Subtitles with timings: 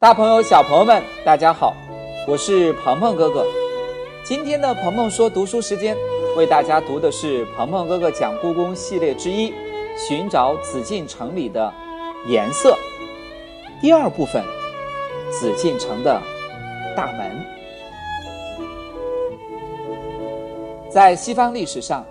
[0.00, 1.74] 大朋友、小朋友们，大家好，
[2.28, 3.44] 我是鹏鹏哥哥。
[4.24, 5.96] 今天的鹏鹏说读书时间，
[6.36, 9.50] 为大家读的是鹏鹏哥哥讲故宫系列之一
[9.96, 11.74] 《寻找紫禁城里的
[12.28, 12.78] 颜色》
[13.80, 14.40] 第二部分——
[15.36, 16.22] 紫禁城的
[16.94, 17.44] 大门。
[20.88, 22.06] 在西方历史上，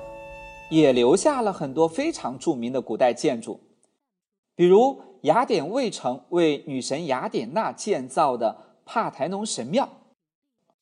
[0.69, 3.61] 也留下了很多非常著名的古代建筑，
[4.57, 5.06] 比如。
[5.21, 9.89] 雅典卫城为女神雅典娜建造的帕台农神庙，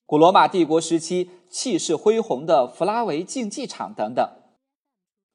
[0.06, 4.28] 古罗马帝国时期气势恢宏的弗拉维竞技场等等。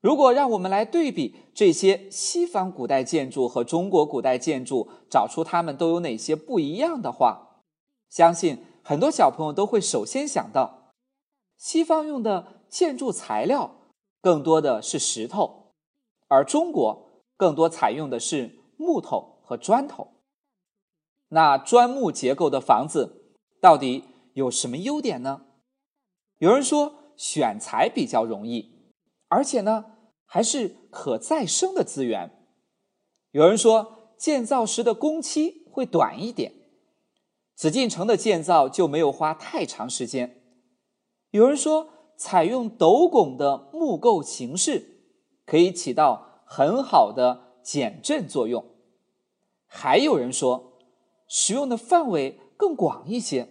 [0.00, 7.64] 如果让我们来对比这些西方古代建筑和中国古代建筑，找出它们都有哪些不一样的话，
[8.08, 10.92] 相信很多小朋友都会首先想到，
[11.58, 13.72] 西方用的建筑材料
[14.22, 15.72] 更多的是石头，
[16.28, 18.59] 而中国更多采用的是。
[18.80, 20.08] 木头和砖头，
[21.28, 25.42] 那砖木结构的房子到底有什么优点呢？
[26.38, 28.94] 有人说选材比较容易，
[29.28, 29.84] 而且呢
[30.24, 32.48] 还是可再生的资源。
[33.32, 36.54] 有人说建造时的工期会短一点，
[37.54, 40.42] 紫禁城的建造就没有花太长时间。
[41.32, 45.02] 有人说采用斗拱的木构形式
[45.44, 48.64] 可以起到很好的减震作用。
[49.72, 50.72] 还有人说，
[51.28, 53.48] 使用的范围更广一些，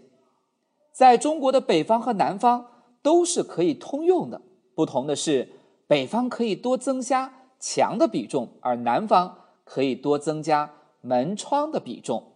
[0.92, 2.68] 在中国的北方和南方
[3.02, 4.42] 都是可以通用的。
[4.76, 5.54] 不同的是，
[5.88, 12.34] 北方可以多增加墙的比重，而南方可以多增加门窗的比重。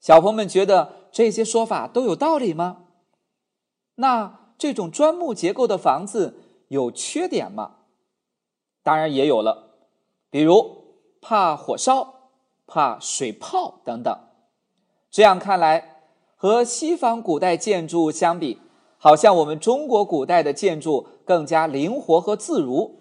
[0.00, 2.86] 小朋友们觉得这些说法都有道理吗？
[3.96, 7.80] 那这种砖木结构的房子有缺点吗？
[8.82, 9.76] 当然也有了，
[10.30, 12.23] 比如怕火烧。
[12.66, 14.18] 怕水泡等等，
[15.10, 16.02] 这样看来，
[16.36, 18.58] 和西方古代建筑相比，
[18.98, 23.00] 好像我们中国古代的建筑更加灵活和自如。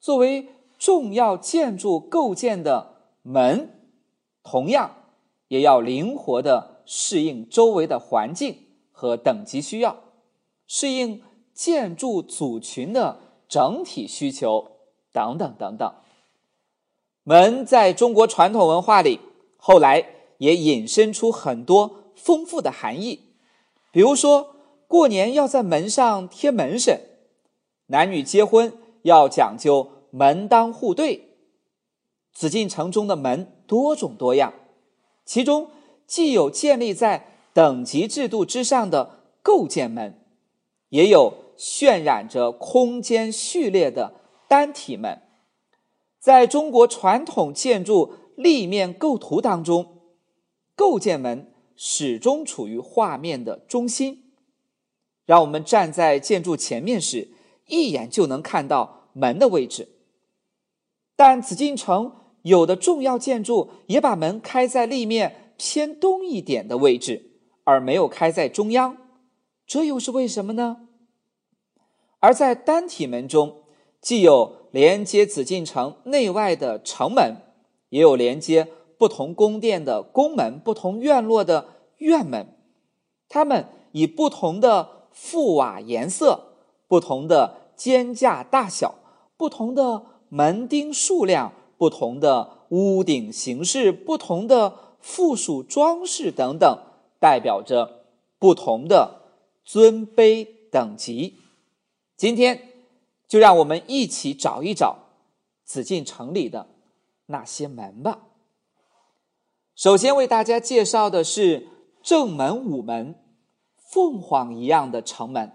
[0.00, 0.48] 作为
[0.78, 3.80] 重要建筑构件的门，
[4.42, 4.90] 同样
[5.48, 8.56] 也要灵活的适应周围的环境
[8.90, 9.96] 和等级需要，
[10.66, 11.22] 适应
[11.52, 14.70] 建筑组群的整体需求
[15.12, 15.94] 等等等等。
[17.30, 19.20] 门在中国传统文化里，
[19.56, 20.04] 后来
[20.38, 23.20] 也引申出很多丰富的含义。
[23.92, 24.56] 比如说，
[24.88, 26.96] 过年要在门上贴门神；
[27.86, 31.36] 男女结婚要讲究门当户对。
[32.34, 34.52] 紫禁城中的门多种多样，
[35.24, 35.70] 其中
[36.08, 40.20] 既有建立在等级制度之上的构建门，
[40.88, 44.14] 也有渲染着空间序列的
[44.48, 45.22] 单体门。
[46.20, 50.02] 在中国传统建筑立面构图当中，
[50.76, 54.30] 构件门始终处于画面的中心，
[55.24, 57.30] 让我们站在建筑前面时，
[57.66, 59.88] 一眼就能看到门的位置。
[61.16, 68.96] 但紫禁城有的重要建筑也把门开在立面偏东一点的位置，而没有开在中央，
[69.66, 70.88] 这又是为什么呢？
[72.18, 73.59] 而在单体门中，
[74.00, 77.36] 既有连接紫禁城内外的城门，
[77.90, 81.66] 也有连接不同宫殿的宫门、不同院落的
[81.98, 82.56] 院门。
[83.28, 86.54] 它们以不同的覆瓦颜色、
[86.88, 88.94] 不同的间架大小、
[89.36, 96.78] 不同的门钉数量、不同的屋顶形式、不同的附属装饰等等，
[97.18, 98.06] 代表着
[98.38, 99.20] 不同的
[99.62, 101.34] 尊卑等级。
[102.16, 102.69] 今天。
[103.30, 104.96] 就让我们一起找一找
[105.64, 106.66] 紫禁城里的
[107.26, 108.26] 那些门吧。
[109.76, 111.68] 首先为大家介绍的是
[112.02, 113.14] 正门午门，
[113.76, 115.52] 凤凰一样的城门。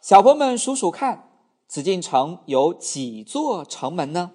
[0.00, 1.28] 小朋友们数数看，
[1.66, 4.30] 紫禁城有几座城门呢？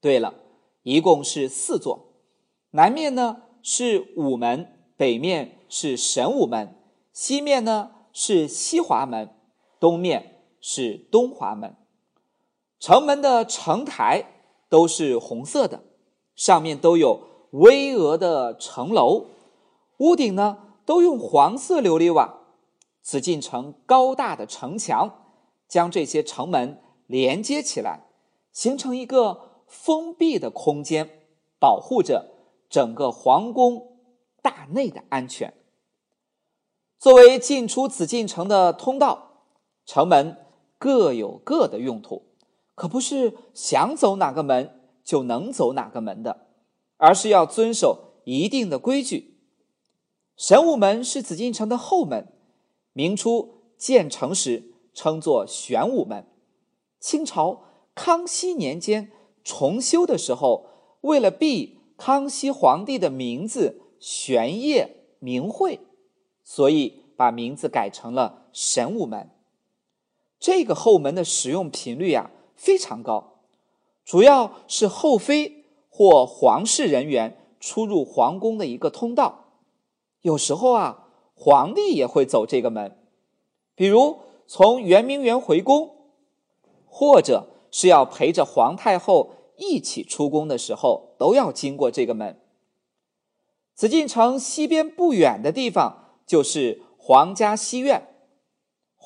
[0.00, 0.34] 对了，
[0.82, 2.08] 一共是四座。
[2.70, 6.76] 南面呢是午门，北面是神武门，
[7.12, 9.32] 西面呢是西华门，
[9.78, 10.35] 东面。
[10.68, 11.76] 是东华门，
[12.80, 14.24] 城门的城台
[14.68, 15.84] 都是红色的，
[16.34, 17.20] 上面都有
[17.52, 19.26] 巍峨的城楼，
[19.98, 22.40] 屋顶呢都用黄色琉璃瓦。
[23.00, 25.26] 紫禁城高大的城墙
[25.68, 28.08] 将这些城门连接起来，
[28.50, 31.28] 形成一个封闭的空间，
[31.60, 32.32] 保护着
[32.68, 34.00] 整个皇宫
[34.42, 35.54] 大内的安全。
[36.98, 39.44] 作为进出紫禁城的通道，
[39.84, 40.42] 城门。
[40.78, 42.22] 各有各的用途，
[42.74, 46.48] 可不是想走哪个门就能走哪个门的，
[46.96, 49.38] 而是要遵守一定的规矩。
[50.36, 52.28] 神武门是紫禁城的后门，
[52.92, 56.26] 明初建成时称作玄武门。
[57.00, 57.62] 清朝
[57.94, 59.10] 康熙年间
[59.42, 60.66] 重修的时候，
[61.00, 65.80] 为了避康熙皇帝的名字玄烨明讳，
[66.44, 69.30] 所以把名字改成了神武门。
[70.38, 73.40] 这个后门的使用频率啊非常高，
[74.04, 79.44] 主要是后妃或皇室人员出入皇宫的一个通道。
[80.22, 82.98] 有时候啊，皇帝也会走这个门，
[83.74, 85.96] 比如从圆明园回宫，
[86.86, 92.40] 或者是要陪着皇太后一起出宫的时候，都要经过这个门。
[93.74, 98.15] 紫禁城西边不远的地方就是皇家西院，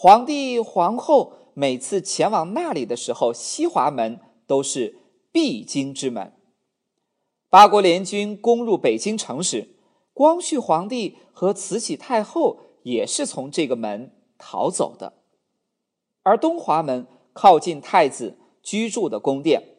[0.03, 4.97] 皇帝皇后每次前往那里的时候，西华门都是
[5.31, 6.33] 必经之门。
[7.51, 9.77] 八国联军攻入北京城时。
[10.15, 15.13] 光绪皇帝和慈禧太后也是从这个门逃走的，
[16.23, 19.77] 而东华门靠近太子居住的宫殿，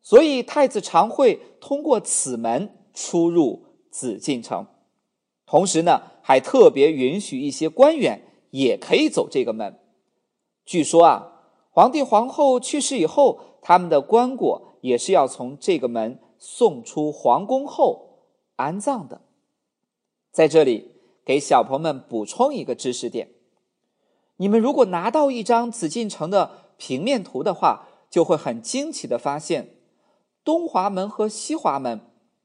[0.00, 4.66] 所以太子常会通过此门出入紫禁城。
[5.44, 8.22] 同时呢，还特别允许一些官员
[8.52, 9.78] 也可以走这个门。
[10.64, 19.22] 据说啊，皇帝皇后去世以后，他们的棺椁也是要从这个门送出皇宫后安葬的。
[20.30, 20.92] 在这里，
[21.24, 23.28] 给小朋友们补充一个知识点：
[24.36, 29.74] 你们如果拿到一张紫禁城的平面图的话，就会很惊奇的发现，
[30.44, 32.00] 东华门和西华门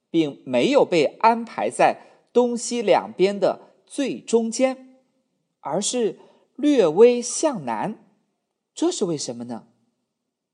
[0.09, 2.01] 并没有被安排在
[2.31, 4.86] 东西两边的最中间，
[5.67, 6.17] 而是
[6.55, 8.03] 略微向南。
[8.73, 9.67] 这是为什么呢？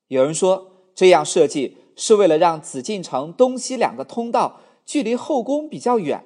[0.07, 6.25] 有人说，这样设计是为了让紫禁城东西两个通道距离后宫比较远。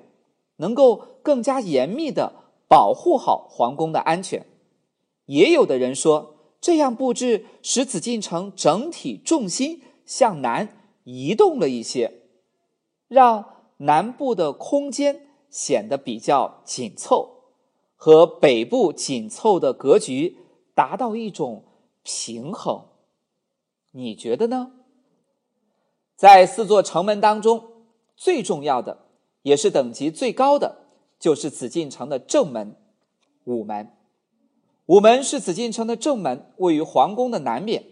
[0.60, 2.34] 能够更加严密的
[2.68, 4.44] 保护好皇宫的安全，
[5.28, 12.12] 也有的人说，这样布置使紫禁城整体重心向南移动了一些，
[13.07, 13.45] 让
[13.78, 17.37] 南部的空间显得比较紧凑，
[17.97, 20.38] 和北部紧凑的格局
[20.73, 21.65] 达到一种
[22.03, 22.85] 平衡。
[23.91, 24.71] 你觉得呢？
[26.15, 27.65] 在四座城门当中，
[28.15, 29.05] 最重要的。
[29.44, 30.79] 也是等级最高的，
[31.17, 32.75] 就是紫禁城的正门
[33.45, 33.94] 午门。
[34.88, 37.85] 午门是紫禁城的正门，位于皇宫的南面。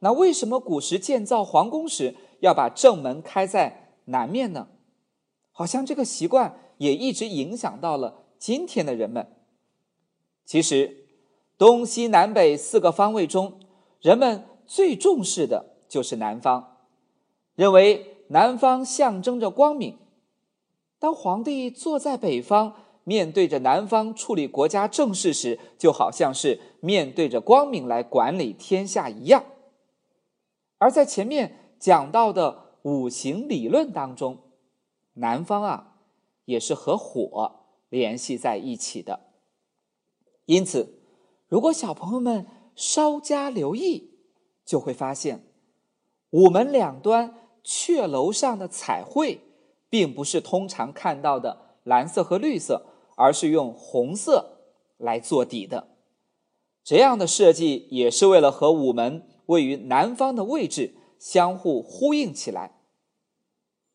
[0.00, 4.68] 那为什么古时建造皇宫时要把正门开在南面呢？
[5.52, 9.37] 好像这个习惯也一直影响到了今天的人们。
[10.48, 11.04] 其实，
[11.58, 13.60] 东西南北四个方位中，
[14.00, 16.78] 人们最重视的就是南方，
[17.54, 19.98] 认为南方象征着光明。
[20.98, 22.74] 当皇帝坐在北方，
[23.04, 29.44] 面对着南方处理国家政事时，就好像是面对着光明来管理天下一样。
[30.78, 34.38] 而在前面讲到的五行理论当中，
[35.12, 35.96] 南方啊
[36.46, 39.27] 也是和火联系在一起的。
[40.48, 40.98] 因此，
[41.46, 44.10] 如果小朋友们稍加留意，
[44.64, 45.44] 就会发现
[46.30, 49.44] 午门两端阙楼上的彩绘。
[49.90, 52.84] 并不是通常看到的蓝色和绿色，
[53.16, 54.58] 而是用红色
[54.98, 55.96] 来做底的。
[56.84, 62.82] 这样的设计也是为了和午门位于南方的位置相互呼应起来。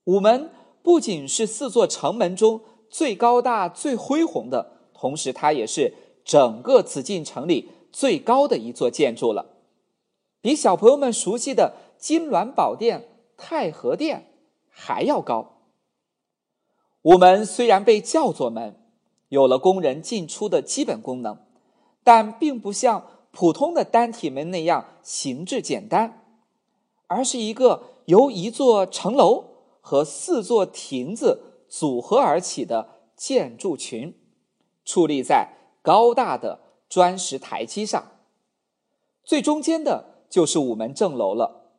[0.05, 0.49] 午门
[0.81, 5.93] 不仅是四座城门中最高大、最恢宏的，同时它也是
[6.23, 9.45] 整个紫禁城里最高的一座建筑了，
[10.41, 14.31] 比小朋友们熟悉的金銮宝殿、太和殿
[14.69, 15.59] 还要高。
[17.03, 18.75] 午门虽然被叫做门，
[19.29, 21.37] 有了宫人进出的基本功能，
[22.03, 26.23] 但并不像普通的单体门那样形制简单，
[27.07, 29.43] 而是一个由一座城楼
[29.81, 34.15] 和四座亭子组合而起的建筑群，
[34.85, 35.49] 矗立在
[35.83, 38.03] 高大的砖石台基上。
[39.23, 41.69] 最中间的就是午门正楼了，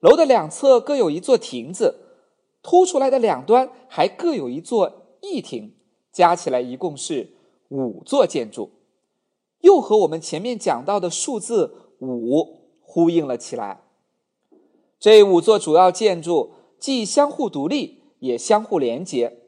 [0.00, 2.02] 楼的两侧各有一座亭子。
[2.62, 5.76] 凸出来的两端还各有一座翼亭，
[6.10, 7.36] 加起来一共是
[7.68, 8.72] 五座建筑，
[9.60, 13.84] 又和我们前面讲到的数字五呼应了起来。
[14.98, 19.38] 这五座主要建筑既相互独立，也相互连接，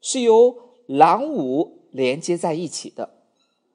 [0.00, 0.56] 是由
[0.86, 3.21] 廊五连接在一起的。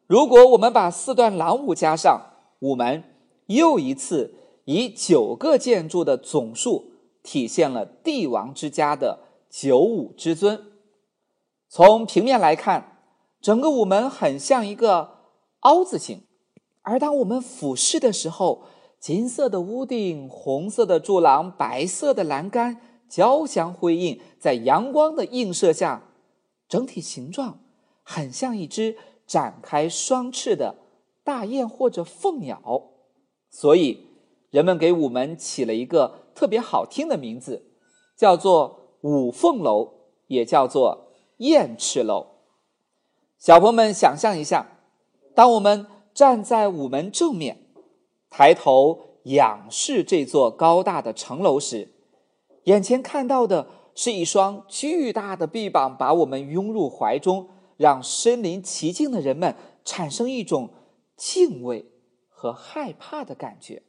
[0.08, 3.04] 如果我们把四段廊五加上，午门
[3.46, 4.34] 又一次
[4.66, 6.92] 以九个建筑的总数。
[7.24, 10.64] 体现了帝王之家的九五之尊。
[11.68, 13.02] 从平面来看，
[13.42, 15.16] 整个午门很像一个
[15.60, 16.22] 凹字形，
[16.84, 18.64] 而当我们俯视的时候，
[18.98, 26.04] 金色的屋顶、红色的柱廊、白色的栏杆交相辉映，在阳光的映射下，
[26.70, 27.60] 整体形状
[28.04, 28.96] 很像一只
[29.28, 30.76] 展开双翅的
[31.24, 32.84] 大雁或者凤鸟，
[33.50, 34.08] 所以
[34.50, 37.68] 人们给午门起了一个特别好听的名字，
[38.16, 39.92] 叫做五凤楼，
[40.28, 42.28] 也叫做燕翅楼。
[43.38, 44.80] 小朋友们，想象一下，
[45.36, 47.66] 当我们站在午门正面。
[48.30, 51.94] 抬头仰视这座高大的城楼时，
[52.66, 59.56] 眼前看到的是一双巨大的臂膀把我们拥入怀中，让身临其境的人们
[59.86, 60.70] 产生一种
[61.16, 61.86] 敬畏
[62.28, 63.84] 和害怕的感觉。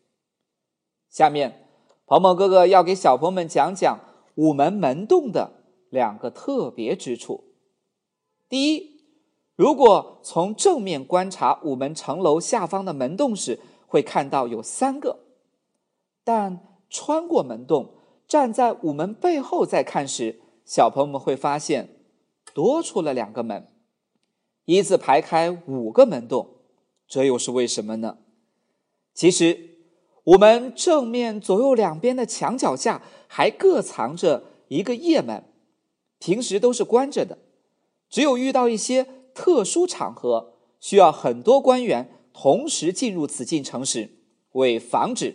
[1.11, 1.67] 下面，
[2.07, 3.99] 鹏鹏哥哥要给小朋友们讲讲
[4.37, 7.45] 午门门洞的两个特别之处。
[8.49, 9.01] 第一，
[9.57, 15.19] 如果从正面观察午门城楼下方的门洞时，会看到有三个，
[16.23, 17.95] 但穿过门洞，
[18.27, 21.97] 站在午门背后再看时，小朋友们会发现
[22.55, 23.67] 多出了两个门，
[24.69, 26.57] 一字排开五个门洞，
[27.07, 28.19] 这又是为什么呢？
[29.15, 29.79] 其实，
[30.25, 35.43] 午门正面左右两边的墙脚下还各藏着一个夜门，
[36.19, 37.39] 平时都是关着的，
[38.11, 42.11] 只有遇到一些特殊场合，需要很多官员。
[42.35, 44.11] 同时进入紫禁城时，
[44.53, 45.35] 为防止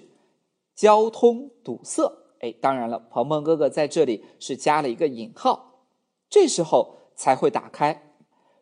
[0.76, 5.82] 交通堵塞，哎，当然了，鹏鹏哥哥在这里是加了一个引号，
[6.30, 8.14] 这时候才会打开，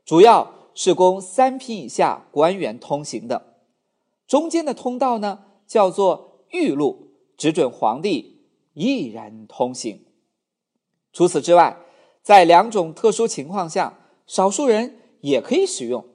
[0.05, 3.55] 主要是供三品以下官员通行的。
[4.27, 8.41] 中间的通道呢，叫做御路，只准皇帝
[8.73, 10.05] 一人通行。
[11.13, 11.77] 除此之外，
[12.21, 16.05] 在两种特殊情况下，少数人也可以使用。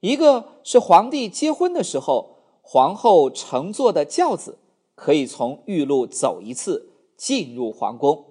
[0.00, 4.58] 一个是皇帝结婚的时候，皇后乘坐的轿子
[4.94, 8.24] 可以从御路走一次进入皇宫；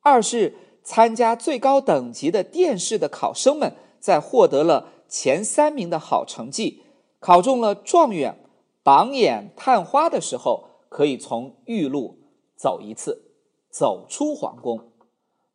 [0.00, 3.74] 二是参加最高等级的殿试的考生们，
[4.06, 6.84] 在获得了前三名的好成绩，
[7.18, 8.38] 考中了状元、
[8.84, 12.16] 榜眼、探花的时候，可以从御路
[12.54, 13.32] 走一次，
[13.68, 14.92] 走出皇宫。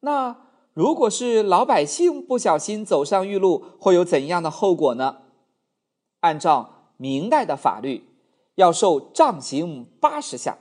[0.01, 5.20] 那如果是老百姓不小心走上御路，会有怎样的后果呢？
[6.20, 8.10] 按照明代的法律，
[8.55, 10.58] 要受杖刑八十下。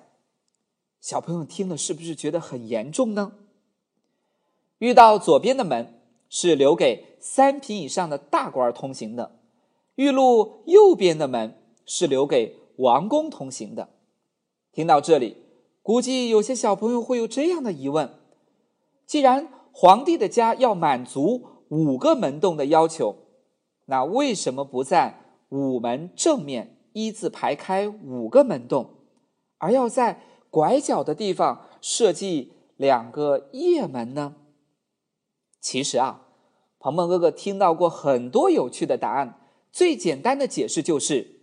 [1.00, 3.32] 小朋友听了是不是觉得很严重呢？
[4.78, 9.39] 遇到左边的门是留给三品以上的大官通行的，
[9.95, 13.91] 玉路右边的门是留给王公通行的。
[14.73, 15.37] 听到这里，
[15.83, 18.15] 估计有些小朋友会有这样的疑问：
[19.07, 23.17] 既然皇帝的家要满足五个门洞的要求，
[23.87, 25.19] 那为什么不在？
[25.50, 28.91] 午门正面一字排开五个门洞，
[29.59, 34.37] 而要在拐角的地方设计两个夜门呢？
[35.61, 36.29] 其实啊，
[36.81, 39.39] 鹏鹏哥哥听到过很多有趣的答案，
[39.71, 41.43] 最简单的解释就是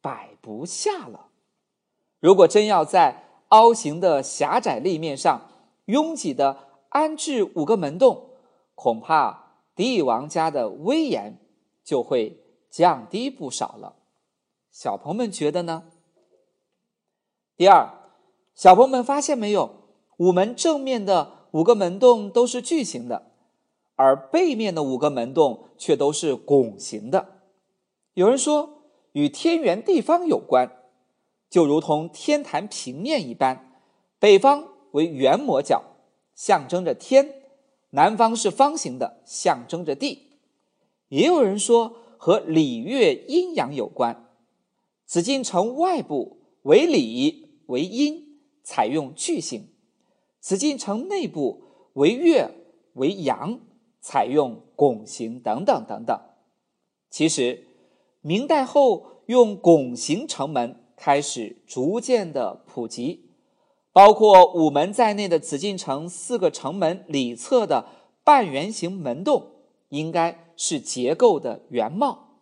[0.00, 1.30] 摆不下了。
[2.20, 5.50] 如果真要在凹形的狭窄立面上
[5.86, 8.28] 拥挤的安置五个门洞，
[8.76, 11.40] 恐怕帝王家的威严
[11.82, 12.36] 就会。
[12.70, 13.96] 降低不少了，
[14.70, 15.90] 小朋友们觉得呢？
[17.56, 17.90] 第二，
[18.54, 19.74] 小朋友们发现没有，
[20.18, 23.29] 午门正面的五个门洞都是矩形的，
[24.00, 27.42] 而背面的五个门洞却都是拱形的。
[28.14, 30.70] 有人说与天圆地方有关，
[31.50, 33.70] 就如同天坛平面一般，
[34.18, 35.82] 北方为圆模角，
[36.34, 37.26] 象征着天；
[37.90, 40.38] 南方是方形的，象征着地。
[41.08, 41.96] 也有人说。
[42.22, 44.28] 和礼乐阴阳有关，
[45.06, 49.62] 紫禁城外部为礼为阴，采用矩形；
[50.38, 51.62] 紫禁城内部
[51.94, 52.50] 为乐
[52.92, 53.58] 为阳，
[54.00, 56.18] 采用拱形等等等等。
[57.10, 57.66] 其实，
[58.20, 63.30] 明代后用拱形城门开始逐渐的普及，
[63.92, 67.86] 包括午门在内的紫禁城四个城门里侧的
[68.24, 69.46] 半圆形门洞，
[69.88, 70.46] 应该。
[70.62, 72.34] 是结构的原貌，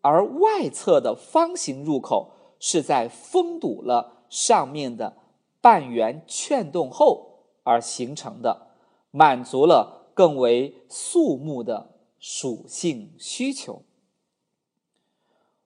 [0.00, 5.16] 而外侧的方形入口是在封堵了上面的
[5.60, 8.72] 半圆券洞后而形成的，
[9.12, 13.84] 满足了更为肃穆的属性需求。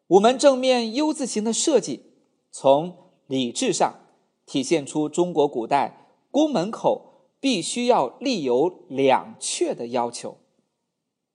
[0.08, 2.02] 午门正面 U 字形的设计，
[2.50, 4.00] 从理智上
[4.44, 10.36] 体现出中国古代宫门口必须要立有两阙的要求。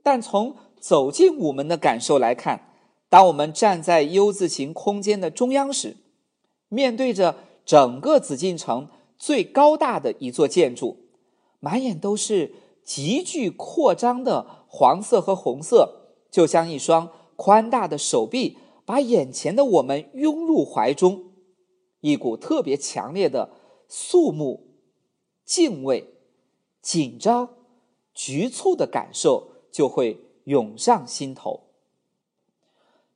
[0.03, 2.69] 但从走进午门的感受来看，
[3.09, 5.97] 当我们站在 U 字形空间的中央时，
[6.69, 11.07] 面对着整个紫禁城最高大的一座建筑，
[11.59, 12.53] 满眼都是
[12.87, 21.25] 急剧扩张的黄色和红色，就像一双宽大的手臂，把眼前的我们拥入怀中，
[21.99, 23.51] 一股特别强烈的
[23.89, 24.69] 肃穆、
[25.43, 26.13] 敬畏、
[26.81, 27.49] 紧张、
[28.13, 31.63] 局促的感受就会涌上心头。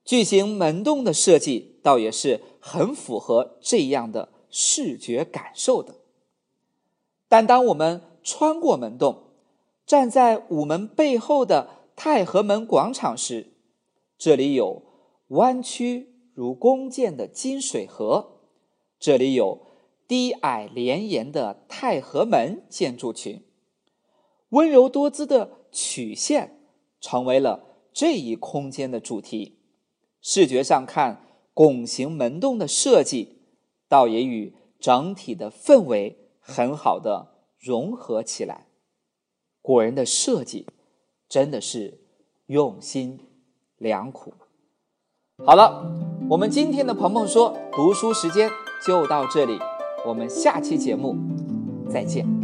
[0.04, 5.96] 巨型门洞的设计倒也是很符合这样的视觉感受的。
[7.30, 9.30] 但当我们穿过门洞，
[9.85, 13.53] 站在午门背后的太和门广场时，
[14.17, 14.83] 这里有
[15.29, 18.41] 弯曲如弓箭的金水河，
[19.00, 19.67] 这里有
[20.07, 23.43] 低矮连延的太和门建筑群，
[24.50, 26.59] 温柔多姿的曲线
[27.00, 29.59] 成为了这一空间的主题。
[30.21, 33.39] 视觉上看，拱形门洞的设计，
[33.89, 38.67] 倒也与整体的氛围很好的融合起来。
[39.62, 40.65] 古人的设计
[41.30, 42.00] 真的是
[42.48, 43.20] 用心
[43.77, 44.34] 良苦。
[45.46, 45.91] 好了，
[46.30, 48.50] 我们今天的鹏鹏说读书时间
[48.86, 49.60] 就到这里，
[50.06, 51.15] 我们下期节目
[51.89, 52.40] 再见。